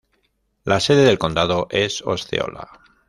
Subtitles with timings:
[0.63, 2.71] La sede del condado es Osceola.